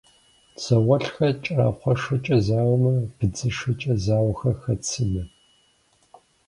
Зауэлӏхэр 0.63 1.33
кӏэрахъуэшэкӏэ 1.43 2.37
зауэмэ, 2.47 2.93
быдзышэкӏэ 3.17 3.93
зауэхэр 4.03 4.55
хэт 4.61 4.81
сымэ? 4.89 5.23